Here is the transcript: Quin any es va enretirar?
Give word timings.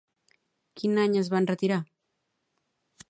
Quin 0.81 0.97
any 1.03 1.19
es 1.21 1.29
va 1.33 1.39
enretirar? 1.43 1.79